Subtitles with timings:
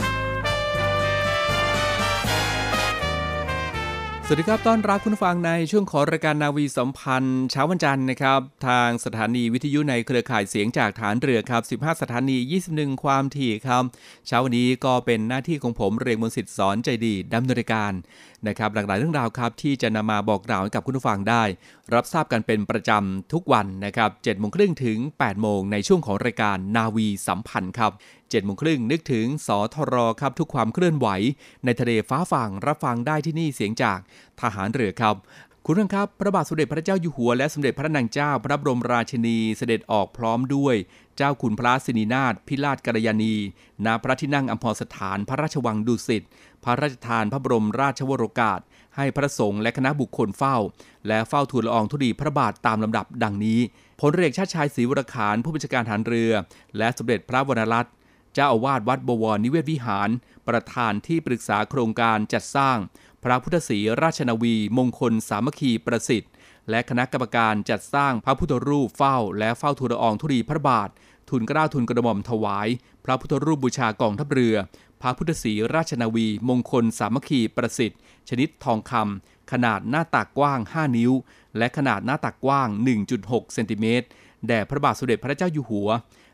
[4.33, 12.37] วัสดีครับ ต้อนรับคุณฟังในช่วงของรายการนาวีสัมพันธ์เช้าวันจันทร์นะครับ ทางสถานีวิทยุในเครือข่ายเสียงจากฐานเรือครับ 15 สถานี
[12.71, 13.83] 21 ความถี่ครับ
[14.27, 17.93] เช้าวันนี้ก็เป็นหน้าที่ของผมเรียงมนสิทธิ์สอนใจดีดำเนินรายการ
[18.47, 21.43] นะครับ หลากหลายเรื่องราวครับที่จะนำมาบอกกล่าวให้กับคุณผู้ฟังได้
[21.93, 27.91] รับทราบกันเป็นประจำทุกวันนะครับ7โมงครึ่งถึง8โมงในช่วงของรายการนาวีสัมพันธ์ครับ
[28.31, 31.07] 7โมงครึ่งนึกถึงสทรครับทุกความเคลื่อนไหว
[31.65, 33.99] ในทะเลฟ้าฝั่งรับฟังได้ที่นี่เสียงจาก
[34.41, 35.15] ทหารเรือครับ
[35.65, 40.75] คุณผู้ชมครับพระบาทสมเด็จพระเจ้าอยู่หัวและสมเด็จพระนางเจ้าพระบรมราชินีเสด็จออกพร้อมด้วย
[41.17, 43.35] เจ้าคุณพระสินีนาถพิราชกัลยาณี
[43.85, 46.23] ณพระที่นั่งอัมพรสถานพระราชวังดุสิต
[46.63, 48.59] พระราชทานพระบรมราชวโรกาส
[48.95, 50.57] ให้พระสงฆ์และคณะบุคคลเฝ้า
[51.07, 53.59] และเฝ้าทูลละอองธุลีพระบาทตามลำดับดังนี้
[53.99, 56.31] พลเรือชาติชายศรีวรขานผู้บัญชาการฐานเรือ
[56.77, 57.93] และสมเด็จพระวรรณรัตน์
[58.37, 60.09] จ้าอาวาสวัดบวรนิเวศวิหาร
[60.47, 62.77] ประธานที่ปรึกษาโครงการจัดสร้าง
[63.23, 66.31] พระพุทธศรีราชนาวี มงคลสามัคคีประสิทธิ์
[66.69, 70.89] และคณะกรรมการจัดสร้างพระพุทธรูปเฝ้า และเฝ้าทูลอองธุลีพระบาท
[71.29, 72.67] ทุนเกล้าทุนกระหม่อมถวาย
[73.05, 74.55] พระพุทธรูปบูชากองทัพเรือ
[75.01, 77.99] พระพุทธศรีราชนาวี มงคลสามัคคีประสิทธิ์
[78.29, 81.11] ชนิดทองคำขนาดหน้าตักกว้าง 5 นิ้ว
[81.57, 82.69] และขนาดหน้าตักกว้าง
[83.11, 84.07] 1.6 เซนติเมตร
[84.47, 85.89] แด่พระบาทสมเด็จพระเจ้าอยู่หัว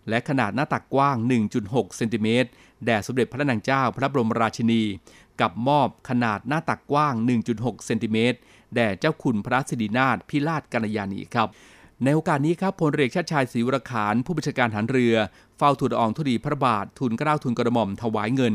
[0.09, 1.17] และขนาดหน้าตักกว้าง
[1.57, 2.49] 1.6 เซนติเมตร
[2.85, 4.83] แด่สมเด็จพระนางเจ้าพระบรมราชินี
[5.41, 7.13] กับมอบขนาดหน้าตักกว้าง
[7.49, 8.37] 1.6 เซนติเมตร
[8.75, 11.49] แด่เจ้าคุณพระสิรินาถพิราชกัลยาณีครับ
[12.03, 15.15] ในโอกาสนี้ครับพลเรือชาติชายศรีวรขานผู้บัญชาการฐานเรือ
[15.57, 18.53] เฝ้าทูลอองธุลีพระบาททุนเกล้าทุนกระหม่อมถวายเงิน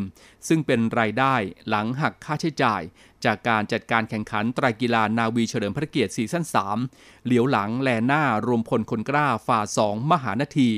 [0.48, 1.34] ซึ่งเป็นรายได้
[1.68, 2.82] หลังหักค่าใช้จ่าย
[3.24, 6.44] จากการจัดการแข่งขันไตรกีฬานาวีเฉลิมพระเกียรติซีซั่น
[6.84, 10.70] 3เหลียวหลังแลหน้ารวมพลคนกล้าฝ่าสองมหานาที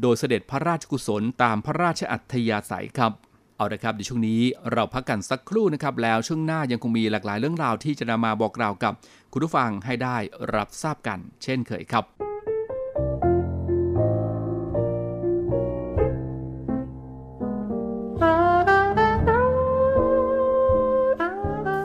[0.00, 3.12] โดยเสด็จพระราชกุศลตามพระราชอัธยาศัยครับ
[3.56, 4.40] เอาละครับในช่วงนี้
[4.72, 8.92] เราพักกันสักครู่นะครับแล้วช่วงหน้ายังคงมีหลากหลายเรื่องราวที่จะนำมาบอกกล่าวกับ
[9.32, 10.16] คุณผู้ฟังให้ได้
[10.54, 12.04] รับทราบกัน เช่นเคยครับ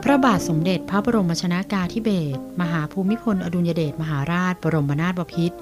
[0.04, 5.58] พระบาทสมเด็จพระบรมชนากาธิเบศรมหาภูมิพล อดุลยเดชมหาราช บรมนาถบพิตร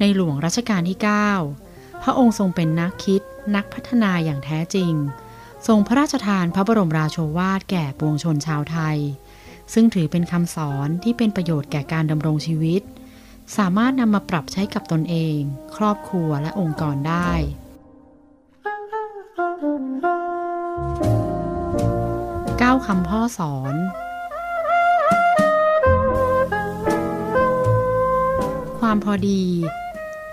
[0.00, 1.71] ในหลวงรัชกาลที่ 9
[2.02, 3.22] พระองค์ทรงเป็นนักคิด
[3.56, 4.92] นักพัฒนาอย่างแท้จริง
[5.66, 8.98] ทรงพระราชทานพระบรมราโชวาทแก่ปวงชนชาวไทย
[9.72, 12.82] ซึ่งถือเป็นคำสอนที่เป็นประโยชน์แก่การดำรงชีวิต
[13.56, 15.38] สามารถนำมาปรับใช้กับตนเอง
[15.76, 17.32] ครอบครัวและองค์กรได้
[22.58, 23.74] เก้าคำพ่อสอน
[28.78, 29.42] ความพอดี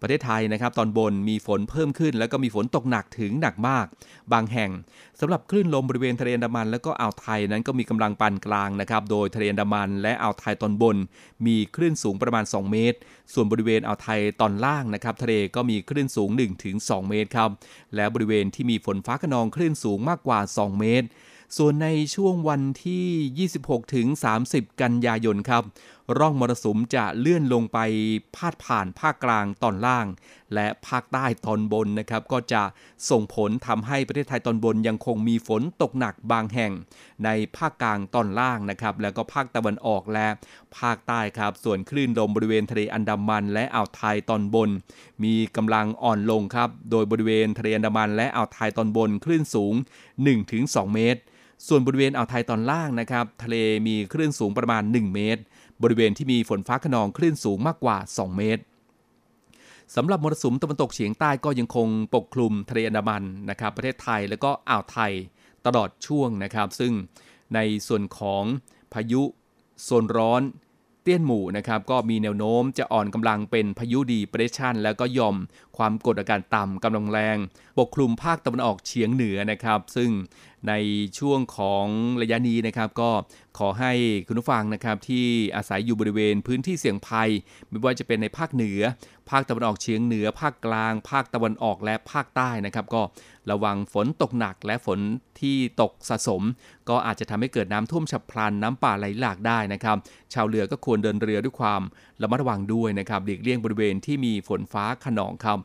[0.01, 3.85] ประเทศไทยนะครับตอนบนมีฝนเพิ่มขึ้น แล้วก็มีฝนตกหนักถึงหนักมาก
[4.33, 4.71] บางแห่ง
[5.19, 10.97] สำหรับคลื่นลมบริเวณทะเลอันดามัน แล้วก็อ่าวไทยนั้นก็มีกำลังปานกลางนะครับโดยทะเลอันดามัน และอ่าวไทยตอนบน
[11.45, 12.97] มีคลื่นสูงประมาณ 2 เมตร
[13.33, 16.29] ส่วนบริเวณอ่าวไทยตอนล่างนะครับทะเลก็มีคลื่นสูง
[16.69, 17.49] 1-2 เมตรครับ
[17.95, 21.07] และบริเวณที่มีฝนฟ้าขนองคลื่นสูงมากกว่า 2 เมตร
[21.57, 24.07] ส่วนในช่วงวันที่ 26 ถึง
[24.45, 25.63] 30 กันยายนครับ
[26.17, 27.79] ร่องมรสุมจะเลื่อนลงไป
[28.35, 30.07] พาดผ่านภาคกลางตอนล่าง
[30.55, 32.63] และภาคใต้ตอนบนนะครับก็จะ
[33.09, 36.71] ส่งผลทำให้ประเทศไทยตอนบนยังคงมีฝนตกหนักบางแห่ง
[37.25, 40.27] ในภาคกลางตอนล่างนะครับแล้วก็ภาคตะวันออกและ
[40.79, 44.69] ภาคใต้ครับส่วนคลื่นลมบริเวณทะเลอันดามันและอ่าวไทยตอนบน
[45.23, 49.73] มีกำลังอ่อนลงครับโดยบริเวณทะเลอันดามันและอ่าวไทยตอนบนคลื่นสูง
[50.33, 51.21] 1-2 เมตร
[51.67, 53.55] ส่วนบริเวณอ่าวไทยตอนล่างนะครับ ทะเล
[53.87, 55.41] มีคลื่นสูงประมาณ 1 เมตร
[55.83, 58.63] บริเวณที่มีฝนฟ้าขนองคลื่นสูงมากกว่า 2 เมตร
[59.95, 65.11] สำหรับมรสุมตะวันตกเฉียงใต้ก็ยังคงปกคลุมทะเลอันดามันนะครับประเทศไทยแล้วก็อ่าวไทย
[65.65, 66.93] ตลอดช่วงนะครับ ซึ่ง
[67.55, 68.43] ในส่วนของ
[68.93, 69.21] พายุ
[69.83, 70.41] โซนร้อน
[71.01, 75.35] เตี้ยนหมู่นะครับก็มีแนวโน้มจะอ่อนกำลังเป็นพายุดีเปรชันแล้วก็ยอม
[75.81, 77.37] ความกดอากาศต่ำกำลังแรง
[77.79, 80.09] ปกคลุมภาคตะวันออกเฉียงเหนือนะครับ ซึ่ง
[80.69, 80.73] ใน
[81.19, 81.85] ช่วงของ
[82.21, 83.11] ระยะนี้นะครับ ก็
[83.57, 83.91] ขอให้
[84.27, 85.25] คุณผู้ฟังนะครับที่
[85.55, 87.29] อาศัยอยู่บริเวณพื้นที่เสี่ยงภัย
[87.69, 88.81] ไม่ว่าจะเป็นในภาคเหนือ
[89.29, 93.01] ภาคตะวันออกเฉียงเหนือ ภาคกลาง ภาคตะวันออกและภาคใต้นะครับ ก็
[93.51, 94.99] ระวังฝนตกหนักและฝน
[95.41, 96.41] ที่ตกสะสม
[96.89, 99.97] ก็อาจจะทำให้เกิดน้ำท่วมฉับพลันน้ำป่าไหลหลากได้นะครับ
[100.33, 101.81] ชาวเรือก็ควรเดินเรือด้วยความ
[102.21, 105.57] ระมัดระวังด้วยนะครับหลีกเลี่ยงบริเวณที่มีฝนฟ้าขนองครับ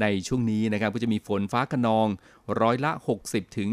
[0.00, 2.08] ในช่วงนี้นะครับก็จะมีฝนฟ้าขนอง
[2.60, 2.92] ร้อยละ
[3.24, 3.68] 60ถึง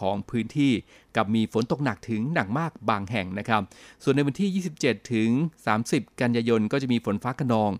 [0.00, 0.72] ของพื้นที่
[1.16, 3.62] กับมีฝนตกหนักถึงหนักมากบางแห่งนะครับ
[4.02, 5.30] ส่วนในวันที่ 27 ถึง
[5.74, 7.70] 30 กันยายนก็จะมีฝนฟ้าขนอง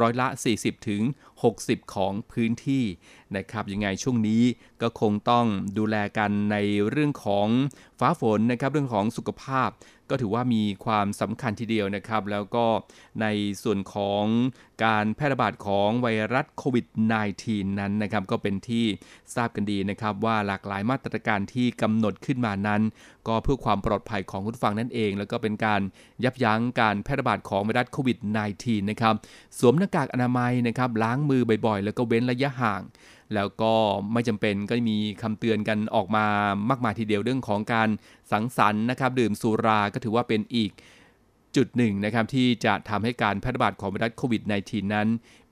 [0.00, 0.26] ร้อยละ
[0.58, 1.02] 40ถึง
[1.94, 2.84] ของพื้นที่
[3.36, 4.42] นะครับยังไงช่วงนี้
[4.82, 5.46] ก็คงต้อง
[5.78, 6.56] ดูแลกันใน
[6.90, 7.48] เรื่องของ
[8.00, 9.68] ฟ้าฝนนะครับเรื่องของสุขภาพ
[10.10, 12.66] ก็ถือว่ามีความสำคัญทีเดียวนะครับ แล้วก็
[13.20, 13.26] ใน
[13.62, 14.24] ส่วนของ
[14.84, 16.84] การแพร่ระบาดของไวรัสโควิด
[17.42, 18.84] -19 นั้นนะครับก็เป็นที่
[19.34, 22.82] ทราบกันดีนะครับว่าหลากหลายมาตรการที่กำหนดขึ้นมานั้น
[23.28, 25.80] ก็เพื่อความปลอดภัยของคุณฟังนั่นเอง แล้วก็เป็นการ
[26.24, 28.18] ยับยั้งการแพร่ระบาดของไวรัสโควิด
[28.54, 29.14] -19 นะครับ
[29.58, 32.82] สวมหน้ากากอนามัยนะครับล้างมือบ่อยๆ แล้วก็เว้นระยะห่าง
[33.34, 33.72] แล้วก็
[34.12, 36.26] ไม่จำเป็นก็มีคำเตือนกันออกมา
[36.70, 37.88] มากมายทีเดียวเรื่องของการ
[38.32, 40.70] สังสรรค์นะครับดื่มสุราก็ถือว่าเป็นอีก
[41.56, 45.08] จุดหนึ่งนะครับที่จะทำให้การแพร่ระบาดของไวรัสโควิด -19 นั้น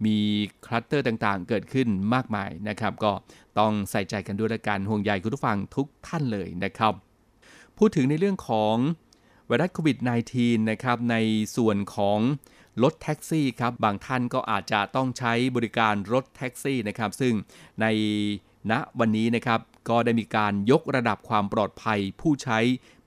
[0.06, 0.18] มี
[0.66, 3.12] คลัสเตอร์ต่างๆ เกิดขึ้นมากมายนะครับ ก็
[3.58, 6.94] ต้องใส่ใจกันด้วยละกันห่วงใยคุณผู้ฟังทุกท่านเลยนะครับ
[7.78, 8.76] พูดถึงในเรื่องของ
[9.46, 9.98] ไวรัสโควิด
[10.34, 11.16] -19 นะครับใน
[11.56, 12.18] ส่วนของ
[12.82, 17.34] รถแท็กซี่ครับบางท่านก็อาจจะต้องใช้บริการรถแท็กซี่นะครับ ซึ่ง
[17.80, 17.86] ใน
[18.70, 22.58] ณวันนี้นะครับ ก็ได้มีการยกระดับความปลอดภัยผู้ใช้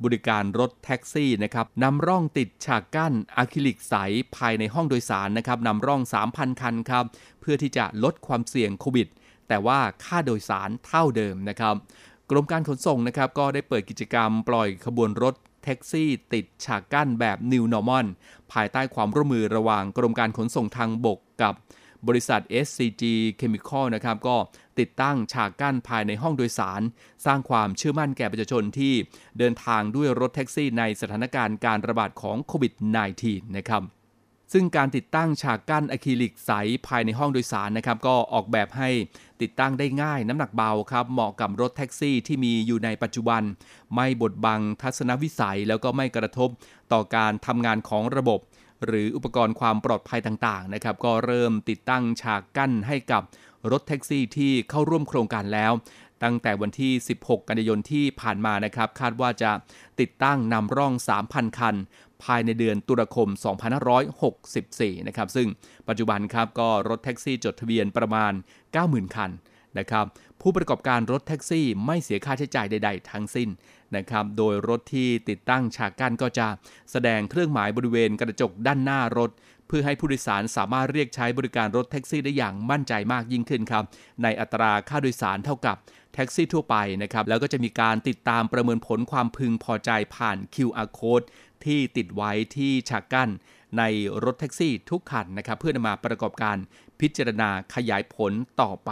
[0.03, 3.95] บริการรถแท็กซี่นะครับนำร่องติดฉากกั้นอะคริลิกใส
[4.35, 6.01] ภายในห้องโดยสารนะครับนำร่อง
[6.31, 7.05] 3,000 คันครับ
[7.41, 9.07] เพื่อที่จะลดความเสี่ยงโควิด
[9.47, 11.75] แต่ว่าค่าโดยสารเท่าเดิมนะครับ
[12.29, 18.05] กรมการขนส่งนะครับก็ได้เปิดกิจกรรมปล่อยขบวนรถแท็กซี่ติดฉากกั้นแบบ New Normal
[18.51, 21.53] ภายใต้ความร่วมมือระหว่างกรมการขนส่งทางบกกับ
[22.07, 23.03] บริษัท SCG
[23.39, 24.37] Chemical นะครับก็
[24.79, 26.81] ติดตั้งฉากกั้นภายในห้องโดยสาร
[27.25, 28.93] สร้างความเชื่อมั่นแก่ประชาชนที่
[29.37, 32.73] เดินทางด้วยรถแท็กซี่ในสถานการณ์การระบาดของโควิด
[33.15, 33.83] -19 นะครับ
[34.53, 36.51] ซึ่งการติดตั้งฉากกั้นอะคริลิกใส
[36.87, 38.89] ภายในห้องโดยสารนะครับก็ออกแบบให้
[39.41, 43.41] ติดตั้งได้ง่ายน้ำหนักเบาครับเหมาะกับรถแท็กซี่ที่มีอยู่ในปัจจุบัน
[43.95, 46.49] ไม่บดบังทัศนวิสัยแล้วก็ไม่กระทบ
[46.93, 48.39] ต่อการทำงานของระบบ
[48.87, 53.21] หรืออุปกรณ์ความปลอดภัยต่างๆนะครับก็เริ่มติดตั้งฉากกั้นให้กับ
[53.71, 55.71] รถแท็กซี่ที่เข้าร่วมโครงการแล้ว
[56.23, 59.51] ตั้งแต่วันที่ 16 กันยายนที่ผ่านมานะครับ คาดว่าจะ
[59.99, 60.93] ติดตั้งนำร่อง
[61.25, 61.75] 3,000 คัน
[62.23, 63.29] ภายในเดือนตุลาคม
[64.13, 65.47] 2564 นะครับ ซึ่ง
[65.87, 68.33] ปัจจุบันครับก็รถแท็กซี่จดทะเบียนประมาณ
[68.73, 69.31] 90,000 คัน
[69.79, 70.05] นะครับ
[70.41, 73.49] ผู้ประกอบการรถแท็กซี่ไม่เสียค่าใช้จ่ายใด ๆ ทั้งสิ้น
[73.95, 76.47] นะครับโดยรถที่ติดตั้งฉากกั้นก็จะ
[76.91, 79.31] แสดงเครื่องหมายบริเวณกระจกด้านหน้ารถ
[79.67, 83.83] เพื่อให้ผู้โดยสารสามารถเรียกใช้บริการรถแท็กซี่ได้อย่างมั่นใจมากยิ่งขึ้นครับ
[84.23, 85.75] ในอัตราค่าโดยสารเท่ากับ
[86.13, 91.25] แท็กซี่ทั่วไปนะครับแล้วก็จะมีการติดตามประเมินผลความพึงพอใจผ่าน QR code
[91.65, 93.29] ที่ติดไว้ที่ฉากกั้น
[93.77, 93.83] ใน
[94.23, 96.57] รถแท็กซี่ทุกคันนะครับเพื่อนำมาประกอบการ
[96.99, 98.91] พิจารณาขยายผลต่อไป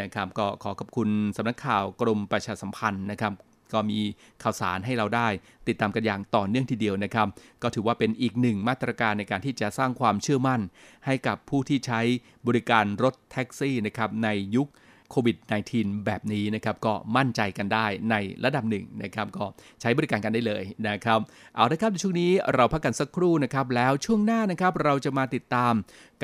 [0.00, 3.32] นะครับก็ขอขอบคุณสำนักข่าวกรมประชาสัมพันธ์นะครับ
[3.72, 4.00] ก็มี
[4.42, 5.28] ข่าวสารให้เราได้
[5.68, 7.28] ติดตามกันอย่างต่อเนื่องทีเดียวนะครับ
[7.62, 10.60] ก็ถือว่าเป็นอีกหนึ่งมาตรการในการที่จะสร้างความเชื่อมั่น
[11.06, 12.00] ให้กับผู้ที่ใช้
[12.46, 14.68] บริการรถแท็กซี่นะครับในยุค
[15.12, 15.36] โควิด
[15.72, 19.44] -19 แบบนี้นะครับก็มั่นใจกันได้ในระดับหนึ่งนะครับก็
[19.80, 21.20] ใช้บริการกันได้เลยนะครับ
[21.54, 25.74] เอาละครับในช่วงนี้เราพักกันสักครู่นะครับแล้วช่วงหน้านะครับเราจะมาติดตาม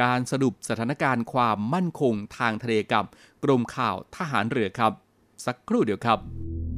[0.03, 3.05] การสรุปสถานการณ์ความมั่นคงทางทะเลกับ
[3.45, 4.93] กรมข่าวทหารเรือครับ
[5.47, 6.74] สักครู่เดียวครับ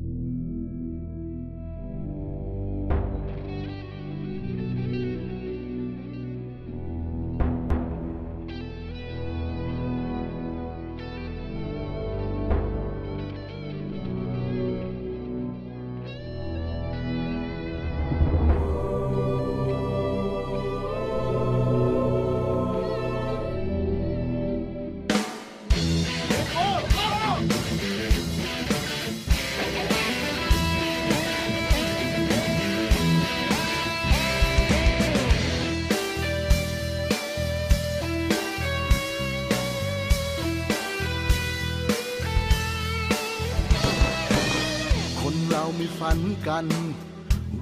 [46.48, 46.66] กัน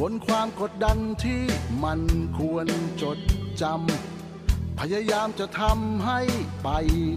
[0.01, 1.43] บนความกดดันที่
[1.85, 2.01] มัน
[2.39, 2.67] ควร
[3.03, 3.19] จด
[3.63, 6.21] จำ พยายามจะทำให้
[6.63, 6.69] ไป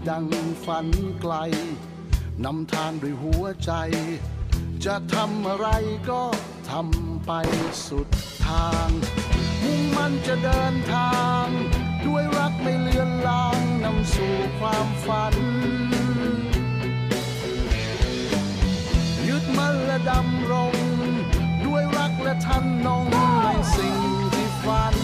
[0.08, 0.26] ดัง
[0.64, 0.86] ฝัน
[1.20, 1.34] ไกล
[2.44, 3.72] นำทางด้วยหัวใจ
[4.84, 5.68] จะทำอะไร
[6.10, 6.22] ก็
[6.70, 7.32] ทำไป
[7.86, 8.08] สุด
[8.46, 8.88] ทาง
[9.62, 11.46] มุ่งมันจะเดินทาง
[12.06, 15.34] ด้วยรักไม่เลือนลางนำสู่ความฝัน
[19.28, 20.77] ยึดมั่นและดำรง
[22.28, 23.98] และทันนงในสิ่ง
[24.32, 24.94] ที่ฝัน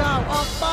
[0.00, 0.64] ก้าวออกไป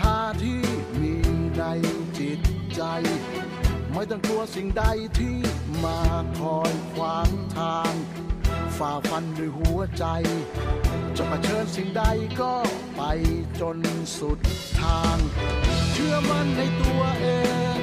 [0.00, 0.60] ธาที่
[1.00, 1.14] มี
[1.56, 1.62] ใน
[2.18, 2.40] จิต
[2.74, 2.82] ใจ
[3.92, 4.84] ไม่ต้องกลัวสิ่งใด
[5.18, 5.36] ที่
[5.84, 6.00] มา
[6.38, 7.92] คอยขวางทาง
[8.76, 10.04] ฝ่าฟันด้วยหัวใจ
[11.16, 12.02] จะมาเชิญสิ่งใด
[12.40, 12.54] ก็
[12.96, 13.02] ไป
[13.60, 13.78] จน
[14.18, 14.38] สุด
[14.80, 15.16] ทาง
[15.92, 17.26] เชื่อมั่นในตัวเอ
[17.78, 17.80] ง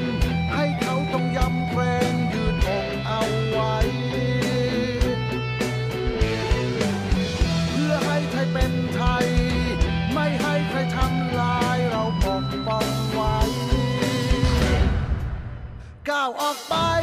[0.53, 1.81] ให้เขาต้องยำเกร
[2.13, 2.16] ง
[16.17, 16.96] ก้าว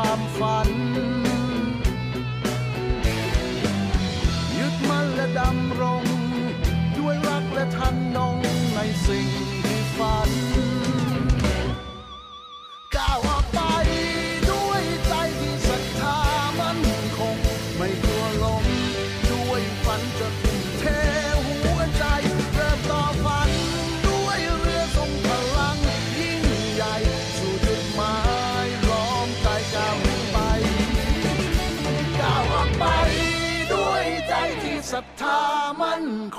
[0.00, 0.69] ความฝัน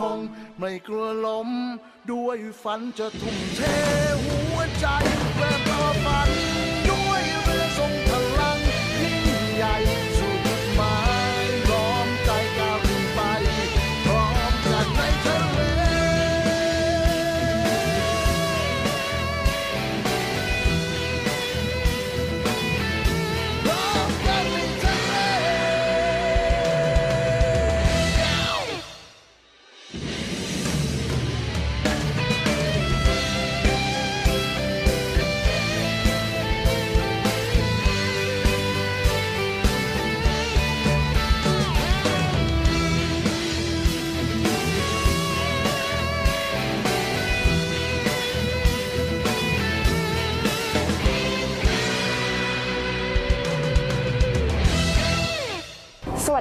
[0.01, 0.19] คง
[0.59, 1.49] ไม่กลัวล้ม
[2.11, 3.61] ด้วยฝันจะทุ่มเท
[4.25, 4.85] หัวใจ
[5.37, 6.29] เริ่มต่อฝัน
[6.89, 8.59] ด้วยเรือทรงพลัง
[9.01, 9.17] ยิ่ง
[9.55, 9.75] ใหญ่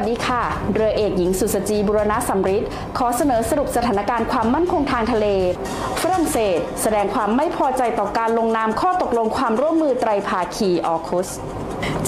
[0.00, 0.42] สดีค่ะ
[0.75, 2.64] เรือเอกหญิงสุสจีบุรณะสำริด
[2.99, 5.26] ขอเสนอสรุปสถานการณ์ความมั่นคงทางทะเล
[6.02, 11.28] ฝรั่งเศส แสดงความไม่พอใจต่อการลงนามข้อตกลงความร่วมมือไตรภาคีออคุส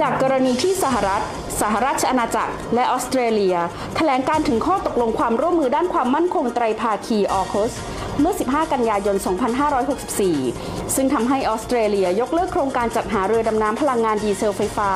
[0.00, 1.22] จากกรณีที่สหรัฐ
[1.60, 3.56] สหราชอาณาจักร และออสเตรเลีย
[3.96, 7.72] แถลงการถึงข้อตกลงความร่วมมือด้านความมั่นคงไตรภาคีออคุส
[8.20, 14.90] เมื่อ 15 กันยายน 2564 ซึ่งทำให้ออสเตรเลียยกเลิกโครงการจัดหาเรือดำน้ำพลังงานดีเซลไฟฟ้า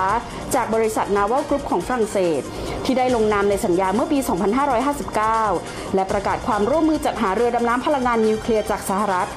[0.55, 2.43] จากบริษัทนาว a l กรุ๊ปของฝรั่งเศส
[2.87, 4.19] ที่ได้ลงนามในสัญญาเมื่อปี
[5.27, 9.29] 2559 และประกาศความร่วมมือจัดหาเรือดำน้ำพลังงานนิวเคลียร์จากสหรัฐ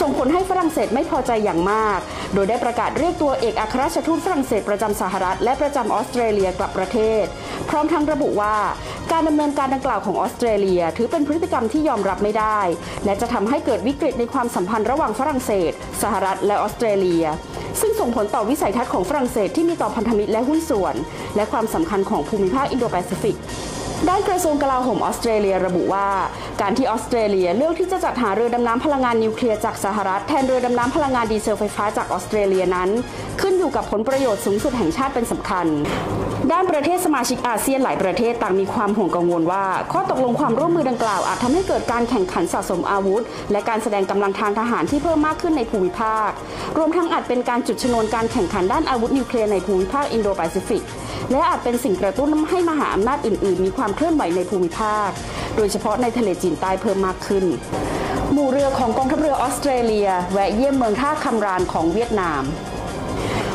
[0.00, 1.98] ส่งผลให้ฝรั่งเศสไม่พอใจอย่างมาก
[2.34, 7.24] โดยได้ประกาศเรียกตัวเอกอัครราชทูตฝรั่งเศสประจำสหรัฐ และประจำออสเตรเลียกลับประเทศ
[7.68, 8.56] พร้อมทั้งระบุว่า
[9.12, 12.60] การดำเนินการดังกล่าวของออสเตรเลีย ถือเป็นพฤติกรรมที่ยอมรับไม่ได้
[13.04, 15.72] และจะทำให้เกิดวิกฤตในความสัมพันธ์ระหว่างฝรั่งเศส
[16.02, 17.24] สหรัฐและออสเตรเลีย
[17.80, 20.94] ซึ่งส่งผลต่อวิสัยทัศน์ของฝรั่งเศสที่มีต่อพันธมิตรและหุ้นส่วน
[21.36, 23.36] และความสำคัญของภูมิภาคอินโดแปซิฟิก
[24.06, 26.08] ด้านกระทรวงกลาโหมออสเตรเลียระบุว่า
[26.60, 32.90] การที่ออสเตรเลียเลือกที่จะจัดหาเรือดำน้ำพลังงานนิวเคลียร์จากสหรัฐแทนเรือดำน้ำพลังงานดีเซลไฟฟ้าจากออสเตรเลียนั้น
[33.40, 35.66] ขึ้นอยู่กับผลประโยชน์สูงสุดแห่งชาติเป็นสำคัญ
[36.52, 46.30] ด้านประเทศสมาชิกอาเซียนหลายประเทศต่างมีความห่วงกังวลว่า ข้อตกลงความร่วมมือดังกล่าวอาจทำให้เกิดการแข่งขันสะสมอาวุธ และการแสดงกำลังทางทหารที่เพิ่มมากขึ้นในภูมิภาค
[46.78, 50.82] รวมทั้งอาจเป็นการจุดชนวนการแข่งขันด้านอาวุธนิวเคลียร์ในภูมิภาคอินโดแปซิฟิก
[51.30, 55.10] และอาจเป็นสิ่งกระตุ้นให้มหาอำนาจอื่น ๆ มีความเคลื่อนไหวในภูมิภาค
[55.56, 57.44] โดยเฉพาะในทะเลจีนใต้เพิ่มมากขึ้น
[58.32, 62.42] หมู่เรือของกองทัพเรือออสเตรเลียแวะเยี่ยมเมืองท่าคำรานของเวียดนาม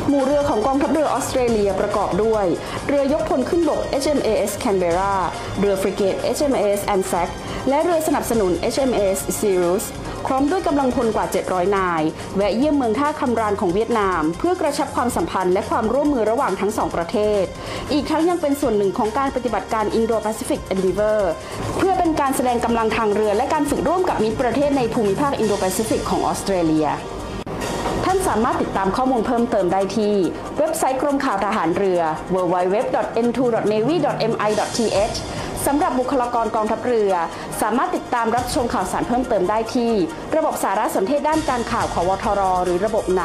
[0.08, 2.46] หมู่เรือของกองทัพเรือออสเตรเลียประกอบด้วย
[2.88, 5.14] เรือยกพลขึ้นบก HMAS Canberra
[5.60, 7.28] เรือฟริเกต HMAS Anzac
[7.68, 9.84] และเรือสนับสนุน HMAS Sirius
[10.26, 12.02] พร้อมด้วยกำลังพลกว่า 700 นาย
[12.36, 17.44] แวะเยี่ยมเมืองท่าคำรานของเวียดนาม เพื่อกระชับความสัมพันธ์และความร่วมมือระหว่างทั้งสองประเทศ
[17.92, 21.20] อีกทั้งยังเป็นส่วนหนึ่งของการปฏิบัติการ Indo-Pacific Endeavour
[21.78, 26.88] เพื่อเป็นการแสดงกำลังทางเรือและการฝึกร่วมกับมิตรประเทศในภูมิภาค Indo-Pacific ของออสเตรเลีย
[28.04, 30.14] ท่านสามารถติดตามข้อมูลเพิ่มเติมได้ที่
[30.58, 32.00] เว็บไซต์กรมข่าวทหารเรือ
[32.34, 35.16] www.n2.navy.mi.th
[35.66, 37.12] สำหรับบุคลากรกองทัพเรือ
[37.60, 39.92] สามารถติดตามรับชมข่าวสารเพิ่มเติมได้ที่
[40.36, 43.24] ระบบสารสนเทศด้านการข่าวของวทร หรือระบบไหน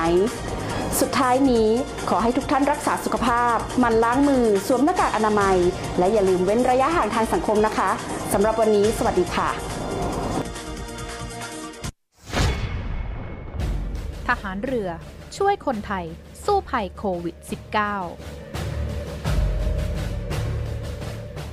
[1.00, 1.70] สุดท้ายนี้
[2.10, 5.58] ขอให้ทุกท่านรักษาสุขภาพ มันล้างมือ สวมหน้ากากอนามัย
[6.00, 7.90] และอย่าลืมเว้นระยะห่างทางสังคมนะคะ
[8.34, 9.50] สำหรับวันนี้ สวัสดีค่ะ
[14.28, 14.90] ทหารเรือ
[15.38, 16.06] ช่วยคนไทย
[16.46, 18.49] สู้ภัยโควิด -19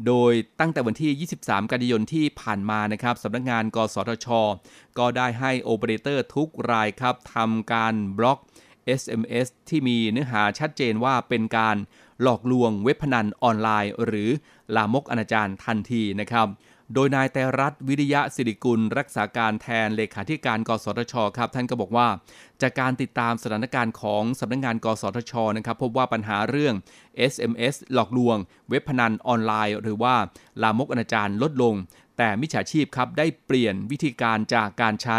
[0.06, 4.26] โดยตั้งแต่วันที่ 23 กันยายนที่ผ่านมานะครับสำนักงาน กสทช
[4.98, 8.38] ก็ได้ให้โอเปอเรเตอร์ทุกรายครับทำการบล็อก
[9.00, 11.76] SMS ที่มีเนื้อหาชัดเจนว่าเป็นการ
[12.22, 14.30] หลอกลวงเว็บพนันออนไลน์ หรือ
[14.76, 16.46] ลามกอนาจารทันทีนะครับ
[16.94, 22.08] โดยนายแต่รัฐวิริยะสิริกุล รักษาการแทนเลขาธิการกสทชครับ ท่านก็บอกว่า
[22.62, 26.74] จากการติดตามสถานการณ์ของสำนักงงาน กสทชนะครับพบว่าปัญหาเรื่อง
[27.32, 28.36] SMS หลอกลวง
[28.68, 30.14] เว็บพนันออนไลน์ หรือว่า
[30.62, 31.74] ลามกอนาจารลดลง
[32.18, 35.18] แต่มิจฉาชีพครับได้เปลี่ยนวิธีการจากการใช้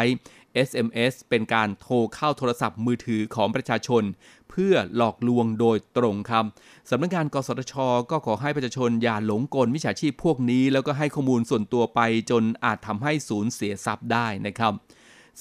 [0.67, 4.03] SMS เป็นการโทรเข้าโทรศัพท์มือถือของประชาชน
[4.57, 6.45] พื่อหลอกลวงโดยตรงครับ
[6.89, 7.73] สำนักงานกสทช
[8.11, 14.73] ก็ขอให้ประชาชนอย่าหลงกลวิชาชีพพวกนี้ แล้วก็ให้ข้อมูลส่วนตัวไปจนอาจทำให้สูญเสียทรัพย์ได้นะครับ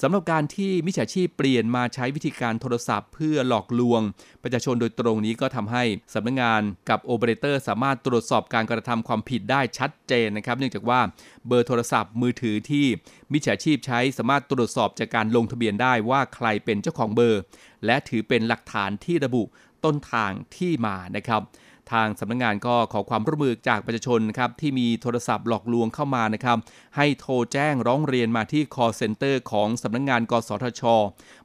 [0.01, 4.01] สำหรับการที่มิจฉาชีพเปลี่ยนมาใช้วิธีการโทรศัพท์ เพื่อหลอกลวง
[4.43, 5.83] ประชาชนโดยตรงนี้ก็ทำให้
[6.13, 10.99] สำนักงงานกับโอเปอเรเตอร์สามารถตรวจสอบการกระทำความผิดได้ชัดเจนนะครับ เนื่องจากว่า
[11.47, 12.85] เบอร์โทรศัพท์มือถือที่
[13.33, 17.41] มิจฉาชีพใช้สามารถตรวจสอบจากการลงทะเบียนได้ว่าใครเป็นเจ้าของเบอร์
[17.85, 19.43] และถือเป็นหลักฐานที่ระบุ
[19.85, 21.41] ต้นทางที่มานะครับ
[21.93, 26.57] ทางสำนักงงานก็ขอความร่วมมือจากประชาชนครับที่มีโทรศัพท์หลอกลวงเข้ามานะครับ
[26.97, 30.83] ให้โทรแจ้งร้องเรียนมาที่ call center ของสำนักงงาน กสทช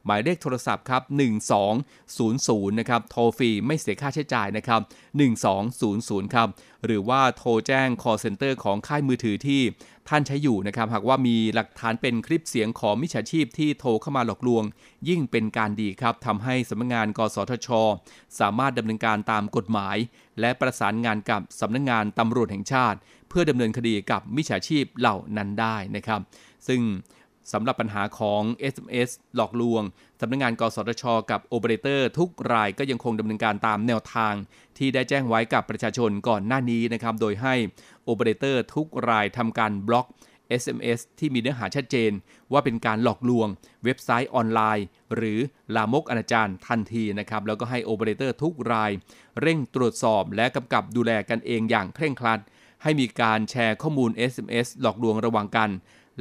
[0.05, 1.03] หมายเลขโทรศัพท์ครับ
[1.91, 4.81] 1200นะครับโทรฟรีไม่เสียค่าใช้จ่ายนะครับ
[5.59, 6.49] 1200ครับ
[6.87, 9.63] หรือว่าโทรแจ้ง call center ของค่ายมือถือที่
[10.09, 14.65] ท่านใช้อยู่นะครับ หากว่ามีหลักฐานเป็นคลิปเสียงของมิจฉาชีพที่โทรเข้ามาหลอกลวง
[15.09, 17.69] ยิ่งเป็นการดีครับทำให้สำนักงงาน กสทช
[18.41, 19.97] สามารถดำเนินการตามกฎหมาย
[20.41, 26.21] และประสานงานกับสำนักงงานตำรวจแห่งชาติ เพื่อดำเนินคดีกับมิจฉาชีพเหล่านั้นได้นะครับ
[26.69, 26.81] ซึ่ง
[27.53, 28.43] สำหรับปัญหาของ
[28.75, 29.83] SMS หลอกลวง
[30.21, 34.35] สำนักงานกสทช กับโอเปอเรเตอร์ทุกรายก็ยังคงดำเนินการตามแนวทาง
[34.79, 37.55] ที่ได้แจ้งไว้กับประชาชนก่อนหน้านี้นะครับ โดยให้
[38.05, 40.07] โอเปอเรเตอร์ทุกรายทำการบล็อก
[40.63, 42.13] SMS ที่มีเนื้อหาชัดเจน
[42.53, 43.49] ว่าเป็นการหลอกลวง
[43.85, 45.39] เว็บไซต์ออนไลน์ หรือ
[45.77, 48.91] ลามกอนาจารทันทีนะครับ แล้วก็ให้โอเปอเรเตอร์ทุกราย
[49.41, 52.41] เร่งตรวจสอบและกำกับดูแลกันเองอย่างเคร่งครัด
[52.83, 55.71] ให้มีการแชร์ข้อมูล SMS หลอกลวงระหว่างกัน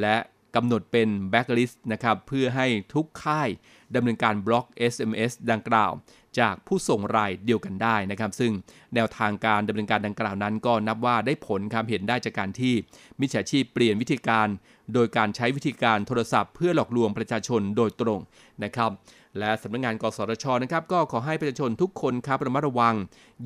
[0.01, 0.15] และ
[0.55, 3.49] กำหนดเป็นแบ็กลิสต์นะครับเพื่อให้ทุกค่าย
[3.95, 5.91] ดำเนินการบล็อก SMS ดังกล่าว
[6.39, 8.51] จากผู้ส่งรายเดียวกันได้นะครับ ซึ่ง
[8.95, 12.73] แนวทางการดำเนินการดังกล่าวนั้น ก็นับว่าได้ผลครับเห็นได้จากการที่
[13.19, 14.47] มิจฉาชีพเปลี่ยนวิธีการ
[14.93, 18.19] โดยการใช้วิธีการโทรศัพท์เพื่อหลอกลวงประชาชนโดยตรง
[18.63, 18.91] นะครับ
[19.39, 22.95] และสำนักงานกสทชนะครับก็ขอให้ประชาชนทุกคนครับระมัดระวัง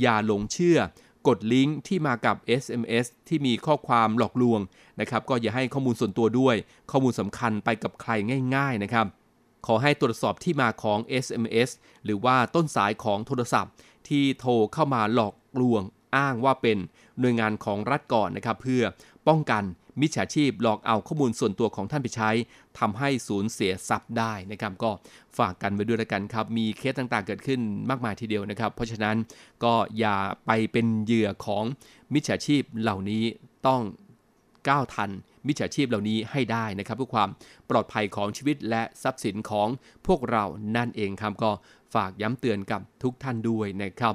[0.02, 0.78] อย่าหลงเชื่อ
[1.28, 4.60] กดลิงก์ที่มากับ SMS ที่มีข้อความหลอกลวง
[5.00, 6.56] นะครับก็อย่าให้ข้อมูลส่วนตัวด้วย
[6.92, 8.12] ข้อมูลสำคัญไปกับใคร
[8.56, 9.06] ง่าย ๆนะครับ
[9.66, 11.70] ขอให้ตรวจสอบที่มาของ SMS
[12.06, 13.74] หรือว่าต้นสายของโทรศัพท์
[14.08, 15.82] ที่โทรเข้ามาหลอกลวง
[16.18, 16.78] อ้างว่าเป็น
[17.20, 18.84] หน่วยงานของรัฐก่อนนะครับ เพื่อ
[19.28, 19.64] ป้องกัน
[20.02, 22.30] มิจฉาชีพหลอกเอาข้อมูลส่วนตัวของท่านไปใช้
[22.80, 24.92] ทำให้สูญเสียทรัพย์ได้นะครับก็
[25.38, 29.16] ฝากกันไว้ด้วยล้วกันครับ มีเคสต่างๆเกิดขึ้นมากมายทีเดียวนะครับ เพราะฉะนั้น
[29.64, 31.64] ก็อย่าไปเป็นเหยื่อของ
[32.14, 33.24] มิจฉาชีพเหล่านี้
[33.68, 33.82] ต้อง
[34.70, 35.10] ก้าวทัน
[35.48, 37.30] มิจฉาชีพเหล่านี้ให้ได้นะครับเพื่อความ
[37.70, 39.68] ปลอดภัยของชีวิตและทรัพย์สินของ
[40.08, 40.44] พวกเรา
[40.76, 41.52] นั่นเองครับก็
[41.96, 44.14] ฝากย้ำเตือนกับทุกท่านด้วยนะครับ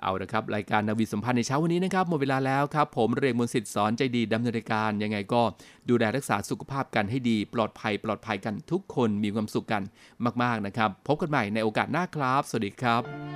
[0.00, 5.42] เอาละครับ รายการนาวีสัมพันธ์ในเช้าวันนี้นะครับหมดเวลาแล้วครับ ผมเรียงมนสิทธิ์สอนใจดีดำเนินรายการยังไงก็
[5.88, 9.82] ดูแลรักษาสุขภาพกันให้ดี ปลอดภัย ปลอดภัยกันทุกคนมีความสุขกัน
[10.42, 13.35] มาก ๆนะครับ พบกันใหม่ในโอกาสหน้าครับ สวัสดีครับ